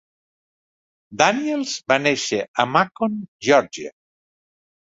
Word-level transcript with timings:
Daniels 1.23 1.75
va 1.93 1.97
néixer 2.05 2.39
a 2.65 2.65
Macon, 2.73 3.23
Geòrgia. 3.49 3.93